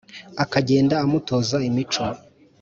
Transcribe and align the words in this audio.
aka 0.43 0.59
genda 0.67 0.95
amutoza 1.03 1.57
imico 1.69 2.05